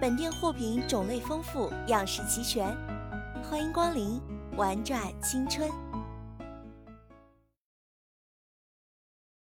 [0.00, 2.74] 本店货品种类丰富，样式齐全，
[3.44, 4.18] 欢迎光临，
[4.56, 5.70] 玩转青春。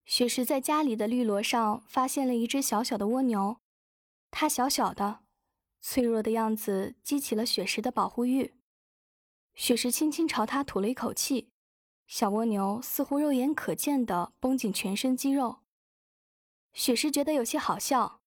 [0.06, 3.58] 雪石在家里的绿萝上发现了一只小小的蜗牛，
[4.30, 5.18] 它小小的、
[5.82, 8.54] 脆弱的样子激起了雪石的保护欲。
[9.54, 11.50] 雪石轻轻朝它吐了一口气，
[12.06, 15.58] 小蜗牛似乎肉眼可见的绷紧全身肌肉。
[16.72, 18.22] 雪石觉得有些好笑。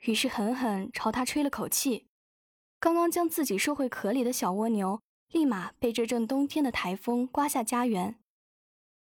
[0.00, 2.06] 于是狠狠朝他吹了口气，
[2.78, 8.18] 刚刚将自己收回壳里的小蜗牛，立马被这阵冬天的台风刮下家园。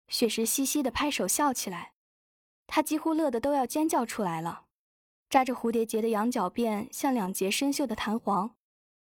[0.09, 1.93] 雪石嘻嘻地拍手笑起来，
[2.67, 4.66] 他几乎乐得都要尖叫出来了。
[5.29, 8.55] 扎着蝴蝶结的羊角辫像两截生锈的弹簧，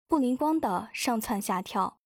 [0.09, 1.98] 不灵光的上蹿下跳。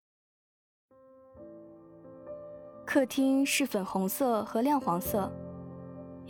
[2.84, 5.32] 客厅是粉红色和亮黄色。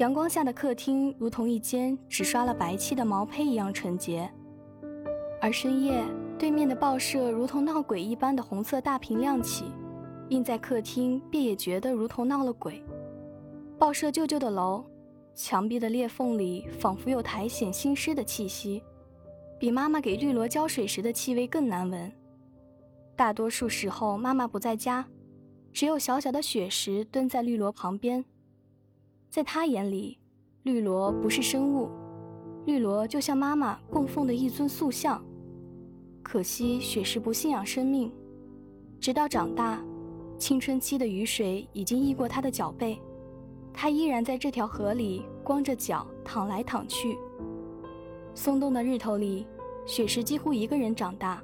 [0.01, 4.31] 阳光下的客厅如同一间只刷了白漆的毛坯一样纯洁，
[5.43, 6.03] 而深夜
[6.39, 9.67] 对面的报社如同闹鬼一般的红色大屏亮起，
[10.31, 12.83] 映在客厅，便也觉得如同闹了鬼。
[13.79, 14.83] 报社旧旧的楼，
[15.35, 18.83] 墙壁的裂缝里仿佛有苔藓新湿的气息，
[19.59, 22.11] 比妈妈给绿萝浇水时的气味更难闻。
[23.15, 25.05] 大多数时候妈妈不在家，
[25.75, 28.25] 只有小小的雪石蹲在绿萝旁边。
[29.31, 30.19] 在他眼里，
[30.65, 31.89] 绿萝不是生物，
[32.67, 35.25] 绿萝就像妈妈供奉的一尊塑像。
[36.21, 38.13] 可惜雪石不信仰生命，
[38.99, 39.81] 直到长大，
[40.37, 42.99] 青春期的雨水已经溢过他的脚背，
[43.73, 47.17] 他依然在这条河里光着脚躺来躺去。
[48.35, 49.47] 松动的日头里，
[49.87, 51.41] 雪石几乎一个人长大，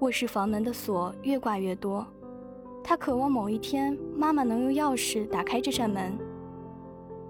[0.00, 2.04] 卧室房门的锁越挂越多，
[2.82, 6.18] 他渴望某一天妈妈能用钥匙打开这扇门。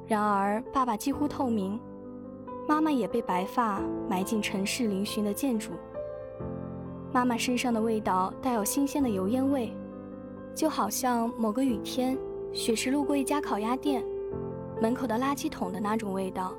[0.07, 1.81] 然而，爸爸几乎透明，
[2.69, 5.73] 妈妈也被白发埋进城市嶙峋的建筑。
[7.13, 9.73] 妈妈身上的味道带有新鲜的油烟味，
[10.55, 12.17] 就好像某个雨天，
[12.53, 14.05] 雪石路过一家烤鸭店，
[14.81, 16.55] 门口的垃圾桶的那种味道。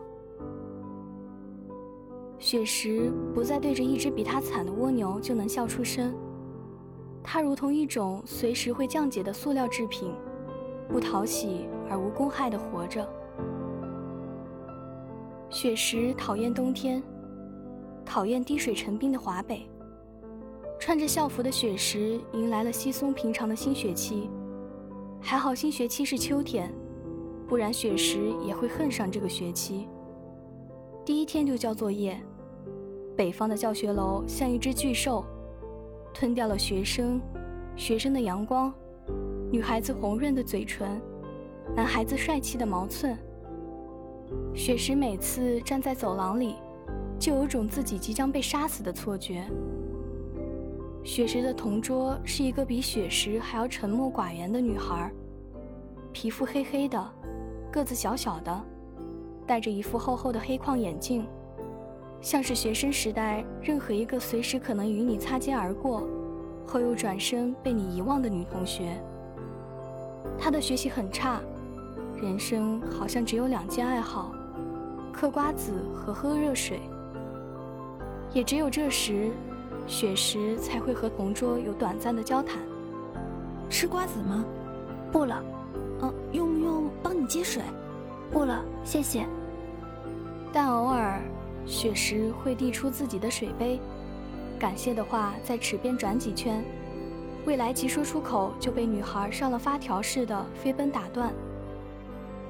[2.38, 6.14] 雪石不再对着一只比他惨的蜗牛就能笑出声，
[7.24, 10.12] 它如同一种随时会降解的塑料制品，
[10.90, 13.08] 不讨喜而无公害地活着。
[15.50, 17.02] 雪石讨厌冬天，
[18.06, 19.66] 讨厌滴水成冰的华北。
[20.78, 24.30] 穿着校服的雪石迎来了稀松平常的新学期，
[25.22, 26.70] 还好新学期是秋天，
[27.48, 29.88] 不然雪石也会恨上这个学期。
[31.06, 32.22] 第一天就交作业，
[33.16, 35.26] 北方的教学楼像一只巨兽，
[36.14, 37.22] 吞掉了学生、
[37.78, 38.72] 学生的阳光、
[39.50, 41.02] 女孩子红润的嘴唇、
[41.74, 43.18] 男孩子帅气的毛寸。
[44.54, 46.56] 雪石每次站在走廊里，
[47.20, 49.46] 就有种自己即将被杀死的错觉。
[51.04, 55.10] 雪石的同桌是一个比雪石还要沉默寡言的女孩，
[56.12, 57.12] 皮肤黑黑的，
[57.72, 58.62] 个子小小的，
[59.46, 61.26] 戴着一副厚厚的黑框眼镜，
[62.20, 66.04] 像是学生时代任何一个随时可能与你擦肩而过，
[66.66, 69.02] 后又转身被你遗忘的女同学。
[70.38, 71.42] 她的学习很差。
[72.22, 74.32] 人生好像只有两件爱好：
[75.14, 76.80] 嗑瓜子和喝热水。
[78.34, 79.30] 也只有这时，
[79.86, 82.58] 雪石才会和同桌有短暂的交谈。
[83.70, 84.44] 吃瓜子吗？
[85.12, 85.44] 不了。
[86.02, 87.62] 嗯，用不用帮你接水？
[88.32, 89.26] 不了，谢谢。
[90.52, 91.22] 但偶尔，
[91.66, 93.80] 雪石会递出自己的水杯，
[94.58, 96.64] 感谢的话在池边转几圈，
[97.46, 101.32] 未来及说出口就被女孩上了发条似的飞奔打断。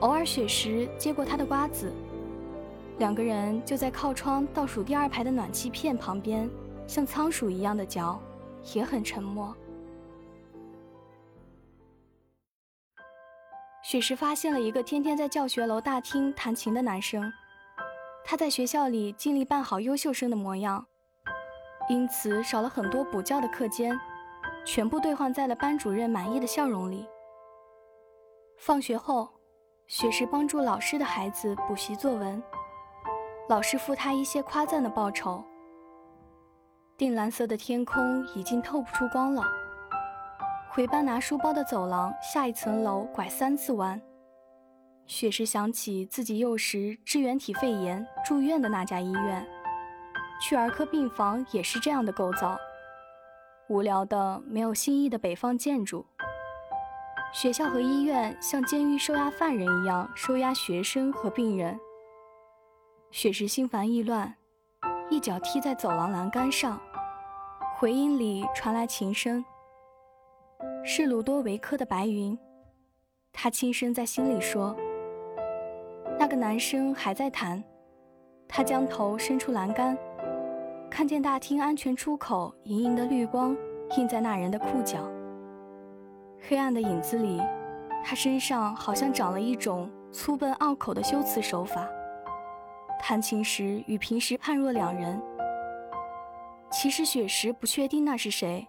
[0.01, 1.91] 偶尔，雪石接过他的瓜子，
[2.99, 6.47] 两个人就在靠窗倒数第二排的暖气片旁边，
[6.85, 8.21] 像仓鼠一样的嚼，
[8.75, 9.55] 也很沉默。
[13.81, 17.33] 雪石发现了一个天天在教学楼大厅弹琴的男生，
[18.23, 20.85] 他在学校里尽力扮好优秀生的模样，
[21.89, 23.99] 因此少了很多补觉的课间，
[24.63, 27.07] 全部兑换在了班主任满意的笑容里。
[28.59, 29.36] 放学后。
[29.87, 32.43] 雪石帮助老师的孩子补习作文，
[33.47, 35.41] 老师付他一些夸赞的报酬。
[36.97, 39.41] 靛蓝色的天空已经透不出光了。
[40.69, 43.99] 回班拿书包的走廊，下一层楼拐三次弯。
[45.05, 49.47] 雪石想起自己幼时支原体肺炎住院的那家医院，
[50.41, 52.57] 去儿科病房也是这样的构造，
[53.69, 56.05] 无聊的没有新意的北方建筑。
[57.33, 61.77] 学校和医院像监狱收押犯人一样收押学生和病人。
[63.11, 64.33] 雪石心烦意乱，
[65.09, 66.79] 一脚踢在走廊栏杆上，
[67.77, 69.43] 回音里传来琴声。
[70.83, 72.33] 是鲁多维克的《白云》，
[73.31, 74.75] 他轻声在心里说。
[76.17, 77.63] 那个男生还在弹，
[78.47, 79.95] 他将头伸出栏杆，
[80.89, 83.55] 看见大厅安全出口莹莹的绿光
[83.97, 85.07] 映在那人的裤脚。
[86.41, 87.41] 黑暗的影子里，
[88.03, 91.87] 他身上好像长了一种粗笨拗口的修辞手法。
[92.99, 95.21] 弹琴时与平时判若两人。
[96.71, 98.67] 其实雪石不确定那是谁，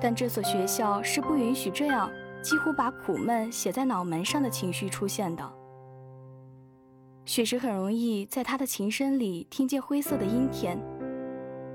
[0.00, 2.10] 但这所学校是不允许这样
[2.42, 5.52] 几乎把苦闷写在脑门上的情绪出现的。
[7.24, 10.78] 雪石很容易在他的琴声里听见灰色的阴天，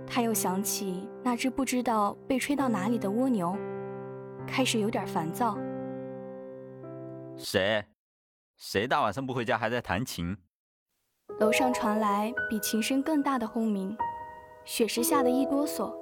[0.05, 3.55] 他又想起那只不知道被吹到哪里的蜗牛。
[4.45, 5.57] 开始有点烦躁。
[7.37, 7.83] 谁？
[8.57, 10.37] 谁大晚上不回家还在弹琴？
[11.39, 13.97] 楼上传来比琴声更大的轰鸣，
[14.63, 15.93] 雪石吓得一哆嗦，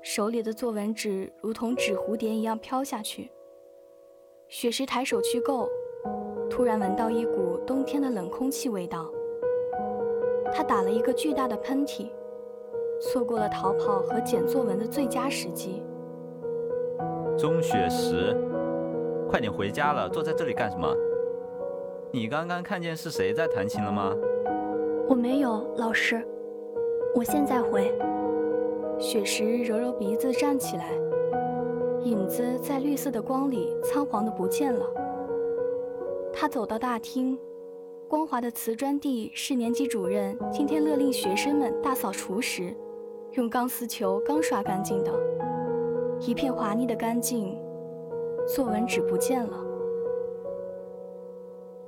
[0.00, 3.32] 手里的作文纸如同纸蝴蝶一样飘下去。
[4.48, 5.68] 雪石抬手去够，
[6.48, 9.10] 突然闻到一股冬天的冷空气味道。
[10.52, 12.12] 他打了一个巨大的喷嚏，
[13.00, 15.82] 错过了逃跑和捡作文的最佳时机。
[17.40, 18.36] 钟雪石，
[19.26, 20.94] 快点回家了，坐在这里干什么？
[22.12, 24.14] 你刚刚看见是谁在弹琴了吗？
[25.08, 26.22] 我没有，老师。
[27.14, 27.90] 我现在回。
[28.98, 30.90] 雪石揉揉鼻子站起来，
[32.04, 34.84] 影子在绿色的光里仓皇的不见了。
[36.34, 37.38] 他走到大厅，
[38.06, 42.76] 光滑的瓷砖地是年级主任今天勒令学生们大扫除时，
[43.32, 45.10] 用钢丝球刚刷干净的。
[46.20, 47.58] 一片滑腻的干净，
[48.46, 49.58] 作文纸不见了。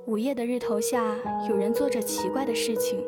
[0.05, 1.15] 午夜的日头下，
[1.47, 3.05] 有人做着奇怪的事情，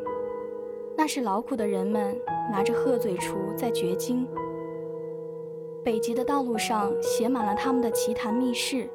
[0.96, 2.16] 那是劳苦的人们
[2.48, 4.24] 拿着鹤嘴锄在掘金。
[5.84, 8.88] 北极的道路上写满了他们的奇谈密事，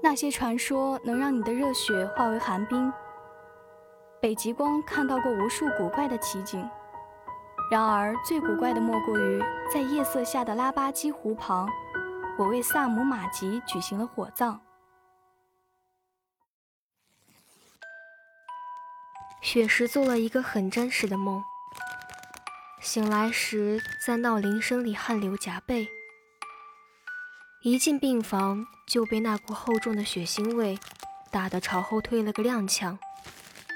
[0.00, 2.92] 那些传说能让你的热血化为寒冰。
[4.20, 6.64] 北极光看到过无数古怪的奇景。
[7.68, 9.42] 然而，最古怪的莫过于
[9.74, 11.68] 在夜色下的拉巴基湖旁，
[12.38, 14.60] 我为萨姆马吉举行了火葬。
[19.42, 21.42] 雪石做了一个很真实的梦，
[22.80, 25.88] 醒来时在闹铃声里汗流浃背，
[27.62, 30.78] 一进病房就被那股厚重的血腥味
[31.32, 32.96] 打得朝后退了个踉跄，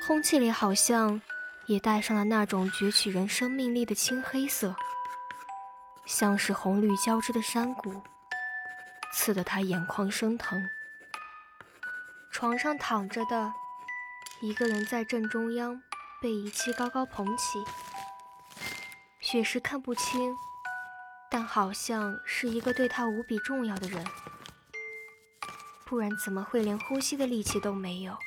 [0.06, 1.20] 空气里好像……
[1.70, 4.74] 也带上了那种攫取人生命力的青黑色，
[6.04, 8.02] 像是红绿交织的山谷，
[9.12, 10.68] 刺得他眼眶生疼。
[12.32, 13.52] 床上躺着的
[14.42, 15.80] 一个人在正中央，
[16.20, 17.62] 被仪器高高捧起，
[19.20, 20.34] 雪石看不清，
[21.30, 24.04] 但好像是一个对他无比重要的人，
[25.84, 28.18] 不然怎么会连呼吸的力气都没有，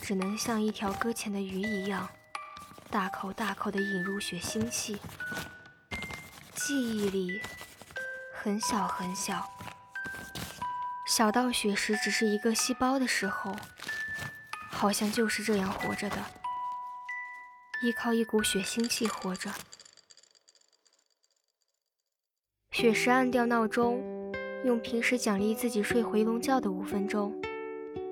[0.00, 2.08] 只能像一条搁浅的鱼一样。
[2.90, 4.98] 大口大口地引入血腥气，
[6.56, 7.40] 记忆里
[8.34, 9.48] 很小很小，
[11.06, 13.54] 小到血石只是一个细胞的时候，
[14.68, 16.16] 好像就是这样活着的，
[17.84, 19.52] 依靠一股血腥气活着。
[22.72, 24.02] 雪石按掉闹钟，
[24.64, 27.40] 用平时奖励自己睡回笼觉的五分钟，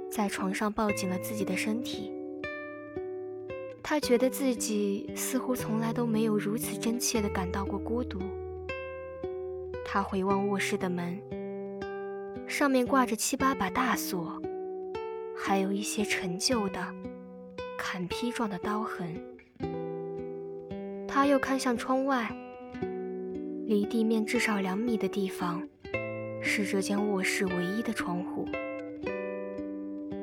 [0.08, 2.12] 在床上抱紧了自己的身体。
[3.90, 8.20] 他觉得自己似乎从来都没有如此真切地感到过孤独。
[9.82, 11.18] 他回望卧室的门，
[12.46, 14.42] 上面挂着七八把大锁，
[15.34, 16.86] 还有一些陈旧的
[17.78, 19.18] 砍劈状的刀痕。
[21.08, 22.30] 他又看向窗外。
[23.64, 25.66] 离地面至少两米的地方，
[26.42, 28.46] 是这间卧室唯一的窗户。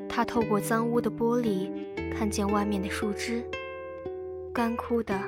[0.08, 1.68] 他透过脏污的玻璃，
[2.18, 3.44] 看见外面的树枝，
[4.50, 5.20] 干枯的，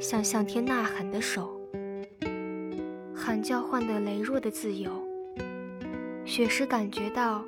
[0.00, 1.60] 像向天呐喊的手，
[3.14, 4.90] 喊叫唤得羸弱的自由。
[6.24, 7.44] 雪石感觉到，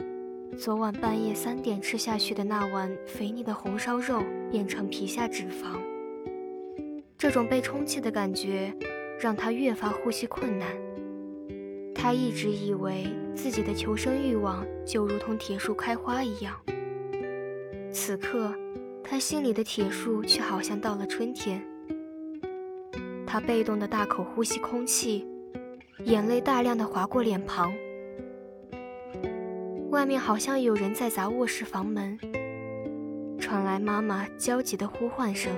[0.56, 4.22] 昨晚半夜三点吃下去的那碗肥腻的红烧肉
[4.52, 5.76] 变成皮下脂肪，
[7.18, 8.72] 这种被充气的感觉。
[9.22, 10.66] 让他越发呼吸困难。
[11.94, 16.54] 他一直以为自己的求生欲望就如同铁树开花一样，
[17.92, 18.52] 此刻
[19.02, 21.62] 他心里的铁树却好像到了春天。
[23.26, 25.26] 他被动的大口呼吸空气，
[26.04, 27.72] 眼泪大量的划过脸庞。
[29.90, 32.18] 外面好像有人在砸卧室房门，
[33.38, 35.52] 传来妈妈焦急的呼唤声：“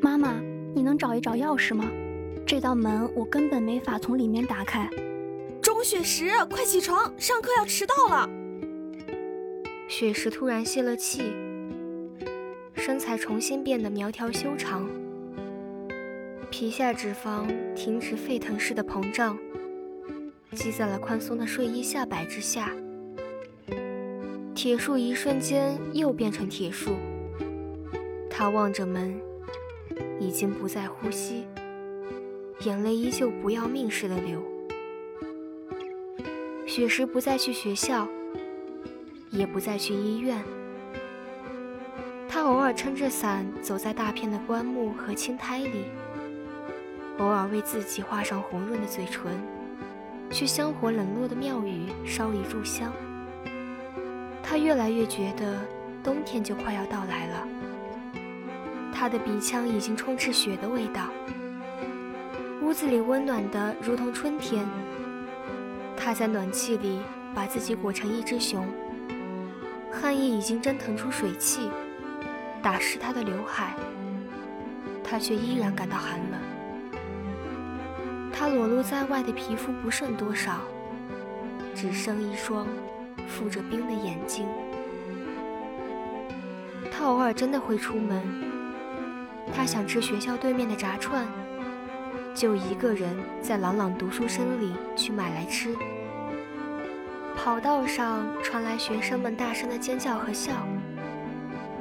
[0.00, 0.40] 妈妈，
[0.74, 1.86] 你能找一找钥匙吗？”
[2.46, 4.88] 这道门我根本没法从里面打开。
[5.62, 8.28] 钟雪石，快起床，上课要迟到了。
[9.92, 11.22] 雪石突然泄了气，
[12.72, 14.88] 身材重新变得苗条修长，
[16.50, 19.36] 皮下脂肪停止沸腾似的膨胀，
[20.52, 22.72] 积在了宽松的睡衣下摆之下。
[24.54, 26.92] 铁树一瞬间又变成铁树。
[28.30, 29.14] 他望着门，
[30.18, 31.44] 已经不再呼吸。
[32.64, 34.42] 眼泪依旧不要命似的流。
[36.66, 38.08] 雪石不再去学校，
[39.32, 40.40] 也不再去医院。
[42.28, 45.86] 他偶尔撑着伞走在大片的棺木和青苔里，
[47.18, 49.32] 偶尔为自己画上红润的嘴唇，
[50.30, 52.92] 去香火冷落的庙宇烧一炷香。
[54.42, 55.58] 他越来越觉得
[56.04, 57.48] 冬天就快要到来了。
[58.92, 61.08] 他的鼻腔已经充斥雪的味道。
[62.60, 64.66] 屋子里温暖的如同春天。
[65.96, 67.00] 他在暖气里
[67.34, 68.66] 把自己裹成一只熊，
[70.02, 71.70] 汗液已经蒸腾出水汽，
[72.60, 73.72] 打湿他的刘海。
[75.04, 76.40] 他却依然感到寒冷。
[78.32, 80.58] 他裸露在外的皮肤不剩多少，
[81.72, 82.66] 只剩一双
[83.28, 84.44] 覆着冰的眼睛。
[86.90, 88.20] 他偶尔真的会出门。
[89.54, 91.24] 他想吃学校对面的炸串。
[92.34, 95.76] 就一个人在朗朗读书声里去买来吃。
[97.44, 100.52] 跑道上传来学生们大声的尖叫和笑。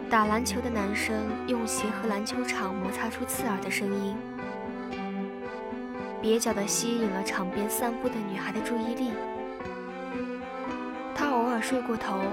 [0.10, 1.16] 打篮球的男生
[1.46, 4.18] 用鞋和篮球场摩擦出刺耳的声音，
[6.24, 9.12] 蹩脚地吸引了场边散步的女孩的注意力。
[11.14, 12.24] 他偶尔睡过头，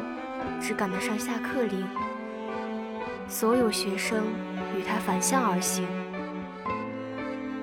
[0.58, 1.86] 只赶得上下课铃。
[3.28, 4.24] 所有学生
[4.74, 5.86] 与他反向而行。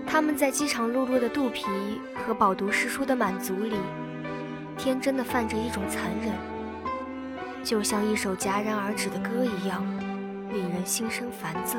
[0.06, 1.66] 他们在饥肠辘辘的肚皮
[2.14, 3.76] 和饱读诗书的满足里，
[4.78, 6.34] 天真的泛着一种残忍，
[7.64, 9.84] 就像一首戛然而止的歌一样，
[10.50, 11.78] 令人心生烦憎。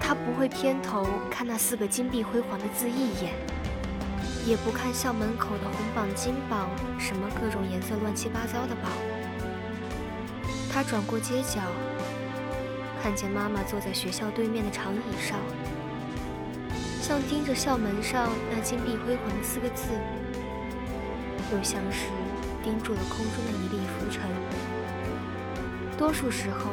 [0.00, 3.32] 他不会偏头看那四个金碧辉煌的字一眼，
[4.46, 8.90] 也不看校门口的红榜、金榜，什么各种颜色乱七八糟的榜。
[10.72, 11.60] 他转过街角，
[13.02, 15.38] 看见妈妈坐在学校对面的长椅上。
[17.00, 19.88] 像盯着校门上那金碧辉煌的四个字，
[21.52, 22.06] 又像是
[22.64, 24.22] 盯住了空中的一粒浮尘。
[25.98, 26.70] 多数时候，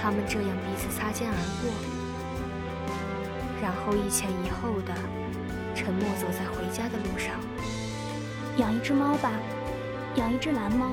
[0.00, 1.70] 他们这样彼此擦肩而过，
[3.62, 4.92] 然后一前一后的
[5.74, 7.36] 沉默走在回家的路上。
[8.56, 9.30] 养一只猫吧，
[10.16, 10.90] 养一只蓝猫，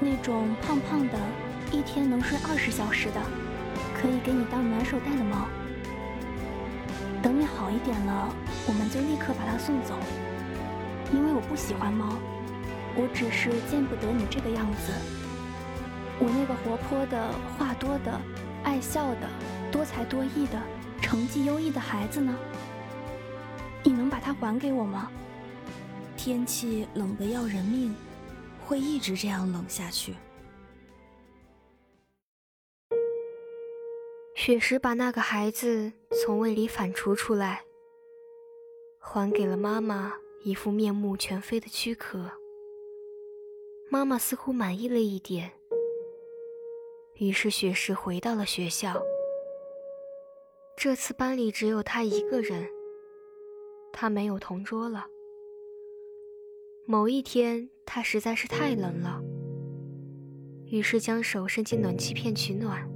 [0.00, 1.18] 那种胖胖的，
[1.72, 3.20] 一天能睡二十小时的，
[4.00, 5.48] 可以给你当暖手袋的猫。
[7.20, 8.32] 等你好一点了，
[8.68, 9.98] 我们就立刻把它送走。
[11.12, 12.18] 因为我不喜欢猫，
[12.94, 14.92] 我只是见不得你这个样子。
[16.20, 18.20] 我那个活泼的、话多的、
[18.64, 19.28] 爱笑的、
[19.70, 20.60] 多才多艺的、
[21.00, 22.36] 成绩优异的孩子呢？
[23.84, 25.10] 你能把它还给我吗？
[26.16, 27.94] 天气冷得要人命，
[28.66, 30.14] 会一直这样冷下去。
[34.34, 37.62] 雪石把那个孩子从胃里反刍出来，
[38.98, 42.30] 还给了妈妈一副面目全非的躯壳。
[43.90, 45.52] 妈妈似乎满意了一点，
[47.14, 49.00] 于是雪石回到了学校。
[50.76, 52.68] 这次班里只有他一个人，
[53.92, 55.06] 他没有同桌了。
[56.86, 59.20] 某一天，他实在是太冷了，
[60.66, 62.88] 于是将手伸进暖气片取暖。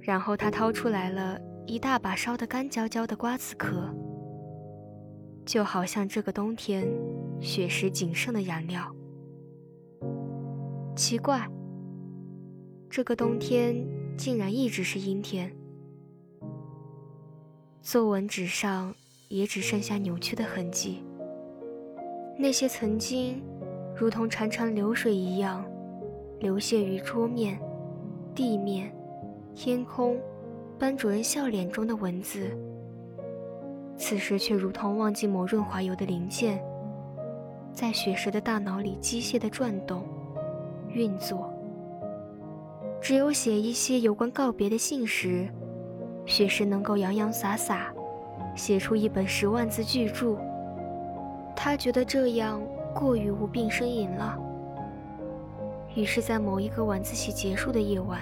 [0.00, 3.94] 然后他掏出来了一大把烧得干焦焦的瓜子壳，
[5.48, 6.86] 就好像这个冬天
[7.40, 8.94] 雪石仅剩的燃料。
[10.94, 11.48] 奇怪，
[12.90, 13.74] 这个冬天
[14.14, 15.50] 竟然一直是阴天。
[17.80, 18.94] 作文纸上
[19.28, 21.02] 也只剩下扭曲的痕迹，
[22.38, 23.42] 那些曾经
[23.96, 25.64] 如同潺潺流水一样
[26.40, 27.58] 流泻于桌面、
[28.34, 28.94] 地面、
[29.54, 30.20] 天空、
[30.78, 32.54] 班主任笑脸中的文字，
[33.98, 36.62] 此时却如同忘记抹润滑油的零件，
[37.72, 40.04] 在雪石的大脑里机械的转动、
[40.88, 41.52] 运作。
[43.00, 45.48] 只有写一些有关告别的信时。
[46.26, 47.90] 雪石能够洋洋洒洒
[48.54, 50.36] 写出一本十万字巨著，
[51.56, 52.60] 他觉得这样
[52.94, 54.38] 过于无病呻吟了。
[55.94, 58.20] 于是，在某一个晚自习结束的夜晚，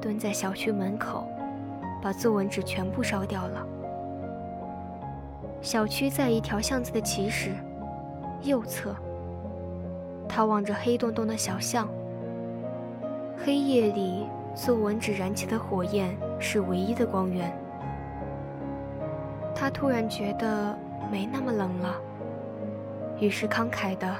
[0.00, 1.26] 蹲在小区门口，
[2.02, 3.66] 把作文纸全部烧掉了。
[5.62, 7.52] 小区在一条巷子的起始，
[8.42, 8.94] 右侧。
[10.28, 11.88] 他望着黑洞洞的小巷，
[13.44, 14.26] 黑夜里。
[14.54, 17.50] 作文纸燃起的火焰是唯一的光源。
[19.54, 20.78] 他突然觉得
[21.10, 21.96] 没那么冷了，
[23.18, 24.14] 于是慷慨地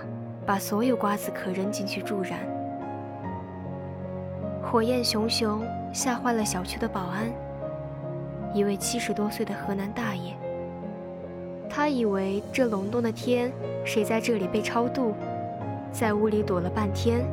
[0.47, 2.39] 把所有瓜子壳扔进去助燃。
[4.63, 5.61] 火焰熊熊，
[5.93, 7.31] 吓坏了小区的保安，
[8.55, 10.35] 一位七十多岁的河南大爷。
[11.75, 13.51] 他以为这隆冬的天，
[13.83, 15.15] 谁在这里被超度，
[15.91, 17.25] 在屋里躲了半天，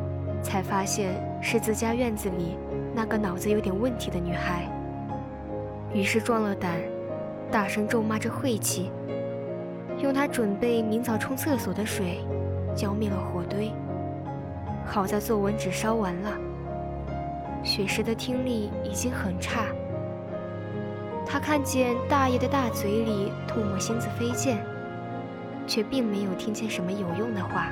[0.42, 2.56] 才发现是自家院子里。
[2.96, 4.66] 那个脑子有点问题的女孩，
[5.94, 6.80] 于是壮了胆，
[7.52, 8.90] 大声咒骂着晦气，
[10.02, 12.20] 用他准备明早冲厕所的水
[12.74, 13.74] 浇灭了火堆。
[14.86, 16.32] 好在作文纸烧完了，
[17.62, 19.66] 雪石的听力已经很差。
[21.40, 24.58] 看见大爷的大嘴里唾沫星子飞溅，
[25.66, 27.68] 却并没有听见什么有用的话。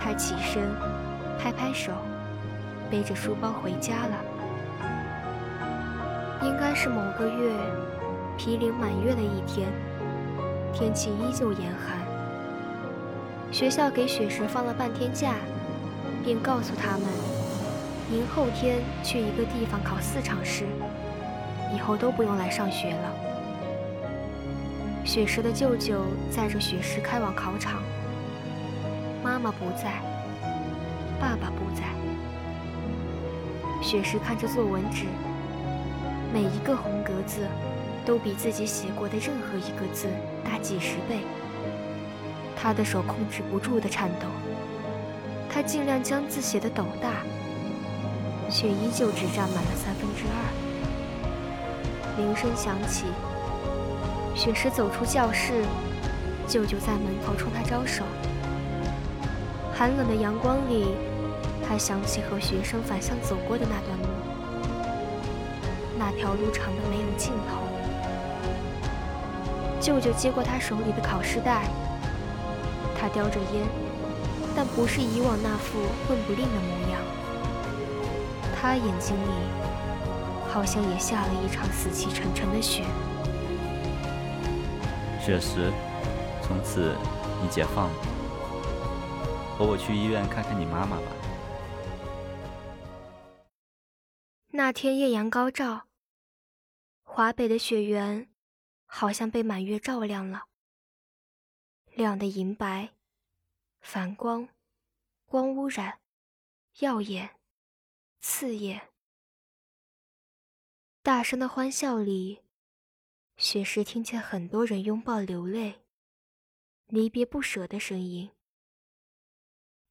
[0.00, 0.62] 他起身，
[1.38, 1.92] 拍拍手。
[2.90, 4.16] 背着书包回家了。
[6.42, 7.52] 应该是某个月
[8.36, 9.68] 毗邻满月的一天，
[10.72, 12.00] 天气依旧严寒。
[13.52, 15.34] 学校给雪石放了半天假，
[16.24, 17.06] 并告诉他们，
[18.10, 20.66] 明后天去一个地方考四场试，
[21.74, 23.12] 以后都不用来上学了。
[25.04, 27.82] 雪石的舅舅载着雪石开往考场，
[29.24, 30.00] 妈妈不在，
[31.18, 31.82] 爸爸不在。
[33.82, 35.06] 雪石看着作文纸，
[36.32, 37.46] 每一个红格子
[38.04, 40.06] 都比自己写过的任何一个字
[40.44, 41.20] 大几十倍。
[42.54, 44.26] 他的手控制不住的颤抖，
[45.48, 47.22] 他尽量将字写的斗大，
[48.50, 50.69] 却依旧只占满了三分之二。
[52.20, 53.06] 铃声响起，
[54.34, 55.64] 雪石走出教室，
[56.46, 58.04] 舅舅在门口冲他招手。
[59.74, 60.94] 寒冷的阳光里。
[61.66, 64.08] 他想起和学生反向走过的那段路，
[65.96, 67.62] 那条路长的没有尽头。
[69.78, 71.68] 舅舅接过他手里的考试袋，
[72.98, 73.64] 他叼着烟，
[74.56, 75.78] 但不是以往那副
[76.08, 77.00] 混不吝的模样。
[78.60, 79.30] 他眼睛里
[80.52, 82.84] 好像也下了一场死气沉沉的雪。
[85.24, 85.72] 这时，
[86.42, 86.96] 从此
[87.40, 87.94] 你解放了，
[89.56, 91.06] 和我去医院看看你妈妈吧。
[94.48, 95.86] 那天艳阳高照，
[97.04, 98.28] 华北的雪原
[98.86, 100.46] 好像被满月照亮了，
[101.94, 102.90] 亮的银白，
[103.80, 104.48] 反光，
[105.26, 106.00] 光污染，
[106.80, 107.30] 耀眼，
[108.20, 108.89] 刺眼。
[111.02, 112.42] 大声的欢笑里，
[113.38, 115.80] 雪石听见很多人拥抱流泪、
[116.88, 118.30] 离别不舍的声音。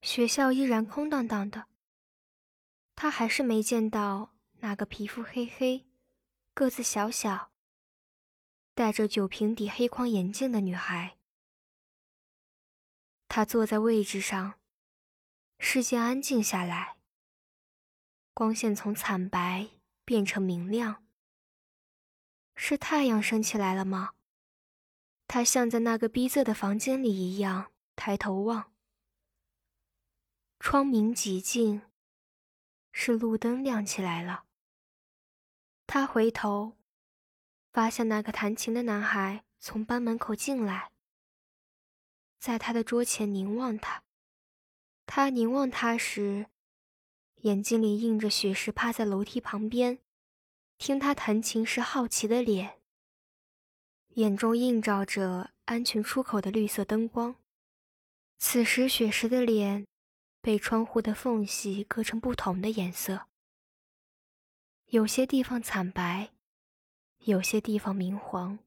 [0.04, 1.66] 学校依然空荡荡的，
[2.96, 4.36] 他还是没见到。
[4.62, 5.88] 那个皮肤黑黑、
[6.54, 7.54] 个子小小、
[8.74, 11.18] 戴着酒瓶底黑框眼镜的女孩，
[13.30, 14.60] 她坐在位置上，
[15.60, 16.98] 世界安静下来。
[18.34, 19.70] 光线从惨白
[20.10, 21.06] 变成明亮，
[22.56, 24.16] 是太阳升起来了吗？
[25.28, 28.74] 他像在那个逼仄的房间里一样抬头望，
[30.60, 31.84] 窗明几净，
[32.92, 34.46] 是路灯亮起来了。
[35.86, 36.76] 他回头，
[37.72, 40.92] 发现那个弹琴的男孩从班门口进来，
[42.40, 44.02] 在他的桌前凝望他。
[45.06, 46.48] 他凝望他时，
[47.44, 50.00] 眼睛里映着雪石趴在楼梯旁边，
[50.78, 52.80] 听他弹琴时好奇的脸，
[54.16, 57.36] 眼中映照着安全出口的绿色灯光。
[58.40, 59.88] 此时，雪石的脸
[60.42, 63.28] 被窗户的缝隙割成不同的颜色。
[64.88, 66.32] 有些地方惨白，
[67.20, 68.60] 有些地方明黄，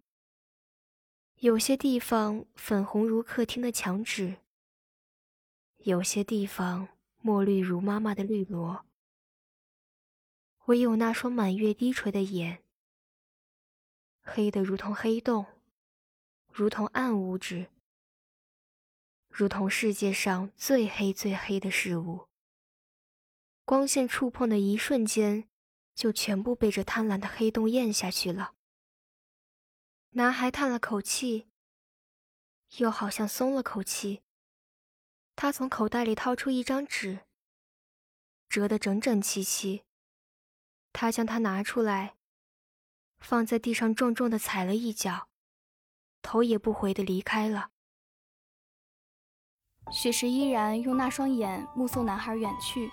[1.40, 4.36] 有些地方粉红如客厅的墙纸，
[5.78, 6.88] 有些地方
[7.22, 8.84] 墨绿如妈妈的绿萝。
[10.66, 12.62] 唯有那双满月低垂的眼，
[14.20, 15.46] 黑得如同黑洞，
[16.48, 17.70] 如同暗物质，
[19.28, 22.28] 如同世界上最黑最黑的事物。
[23.64, 25.48] 光线触碰的一瞬间。
[25.94, 28.54] 就全部被这贪婪的黑洞咽下去了。
[30.12, 31.48] 男孩叹了口气，
[32.78, 34.21] 又好像松了口气。
[35.34, 37.20] 他从口袋里掏出一张纸，
[38.48, 39.82] 折得整整齐齐。
[40.92, 42.14] 他将它拿出来，
[43.18, 45.28] 放在地上，重重的踩了一脚，
[46.20, 47.70] 头也不回的离开了。
[49.90, 52.90] 雪石依然用那双眼目送男孩远去。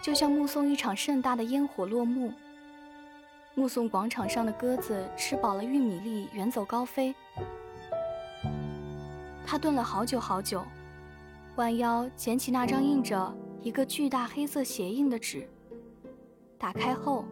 [0.00, 2.32] 就像目送一场盛大的烟火落幕，
[3.54, 7.14] 目送广场上的鸽子吃饱了玉米粒远走高飞。
[9.44, 10.64] 他顿了好久好久，
[11.58, 15.50] 弯腰捡起那张印着一个巨大黑色鞋印的纸，
[16.56, 17.24] 打开后，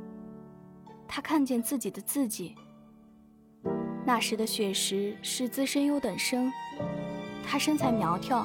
[1.07, 2.57] 他看见自己的字迹。
[4.05, 6.53] 那时的雪石是资深优等生，
[7.45, 8.45] 他身材苗条。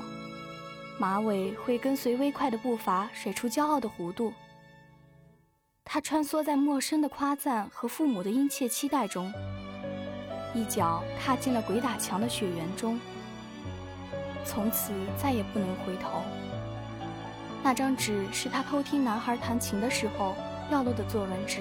[0.99, 4.31] 马尾会跟随微快的步伐甩出骄傲的弧度。
[5.83, 9.33] 他穿梭在陌生的夸赞和父母的殷切期待中，
[10.53, 12.99] 一脚踏进了鬼打墙的雪原中，
[14.45, 16.21] 从此再也不能回头。
[17.63, 20.35] 那张纸是他偷听男孩弹琴的时候
[20.69, 21.59] 掉落的作文纸。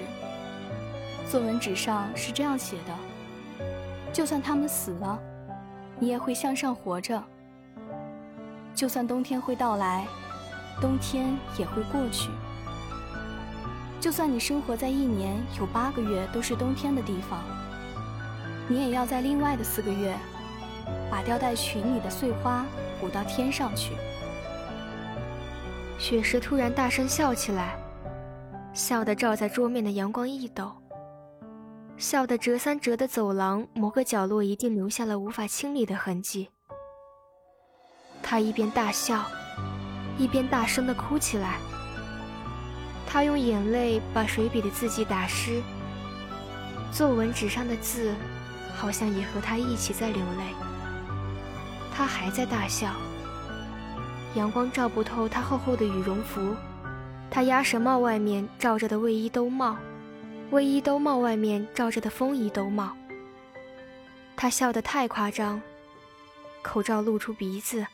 [1.29, 3.65] 作文纸上是这样写的
[4.11, 5.19] ：“就算他们死了，
[5.99, 7.23] 你也会向上活着。”
[8.73, 10.07] 就算冬天会到来，
[10.81, 12.29] 冬天也会过去。
[13.99, 17.39] 就算你生活在一年有八个月都是冬天的地方，
[18.67, 20.17] 你也要在另外的四个月，
[21.09, 22.65] 把吊带裙里的碎花
[23.01, 23.93] 舞到天上去。
[25.97, 27.75] 雪石突然大声笑起来，
[28.73, 30.71] 笑得照在桌面的阳光一抖，
[31.95, 36.49] 笑得折三折的走廊某个角落一定留下了无法清理的痕迹。
[38.23, 39.25] 他一边大笑，
[40.17, 41.57] 一边大声地哭起来。
[43.05, 45.61] 他用眼泪把水笔的字迹打湿，
[46.91, 48.15] 作文纸上的字
[48.73, 50.70] 好像也和他一起在流泪。
[52.01, 52.95] 他还在大笑。
[54.33, 56.55] 阳光照不透他厚厚的羽绒服，
[57.29, 59.77] 他鸭舌帽外面罩着的卫衣兜帽，
[60.49, 62.97] 卫衣兜帽外面罩着的风衣兜帽。
[64.35, 65.61] 他笑得太夸张，
[66.63, 67.85] 口罩露出鼻子。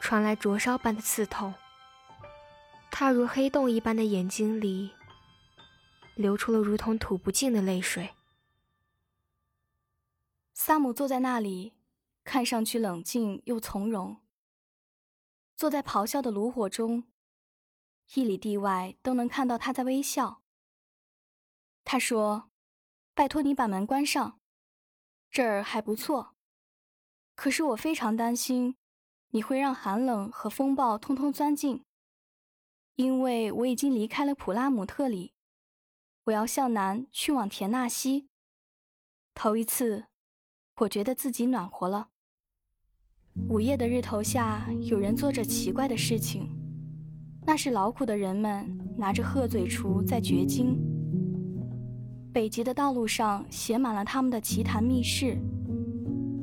[0.00, 1.54] 传来灼烧般的刺痛，
[2.90, 4.90] 他如黑洞一般的眼睛里
[6.16, 8.10] 流出了如同吐不尽的泪水。
[10.52, 11.74] 萨姆坐在那里，
[12.28, 14.18] 看上去冷静又从容。
[15.56, 17.04] 坐在咆哮的炉火中，
[18.12, 20.42] 一里地外都能看到他在微笑。
[21.84, 22.50] 他说
[23.16, 24.38] ：“拜托你把门关上，
[25.30, 26.36] 这儿还不错。
[27.34, 28.76] 可是我非常担心。”
[29.32, 31.84] 你会让寒冷和风暴通通钻进，
[32.94, 35.34] 因为我已经离开了普拉姆特里，
[36.24, 38.30] 我要向南去往田纳西。
[39.34, 40.06] 头一次，
[40.76, 42.08] 我觉得自己暖和了。
[43.46, 46.48] 午夜的日头下，有人做着奇怪的事情，
[47.46, 50.78] 那是劳苦的人们拿着鹤嘴锄在掘金。
[52.32, 55.36] 北极的道路上写满了他们的奇谈密室。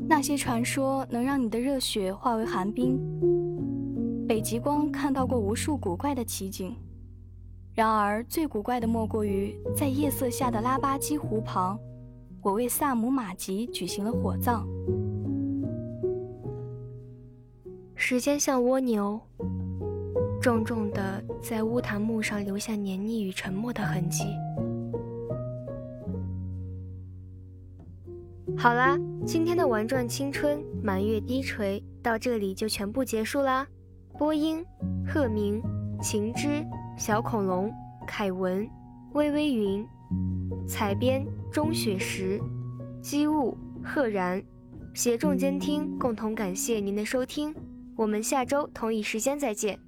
[0.08, 2.99] 那些传说能让你的热血化为寒冰。
[4.27, 6.75] 北极光看到过无数古怪的奇景，
[7.73, 11.79] 然而最古怪的莫过于在夜色下的拉巴基湖旁，
[12.41, 14.67] 我为萨姆马吉举行了火葬。
[17.97, 19.19] 时间像蜗牛，
[20.41, 24.25] 重重的在乌檀木上留下黏腻与沉默的痕迹。
[28.58, 33.65] 好啦，今天的玩转青春满月低垂到这里就全部结束啦。
[34.19, 34.63] 播音：
[35.08, 35.62] 鹤鸣、
[36.01, 36.63] 晴之、
[36.97, 37.71] 小恐龙、
[38.05, 38.69] 凯文、
[39.13, 39.86] 微微云。
[40.67, 42.39] 采编：钟雪石。
[43.01, 44.43] 机务：赫然。
[44.93, 47.55] 协众监听，共同感谢您的收听。
[47.95, 49.79] 我们下周同一时间再见。